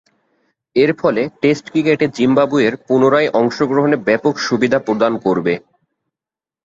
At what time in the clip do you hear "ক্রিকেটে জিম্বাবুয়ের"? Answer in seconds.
1.69-2.73